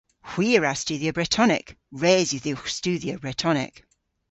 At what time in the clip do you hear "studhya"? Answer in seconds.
0.83-1.11, 2.77-3.15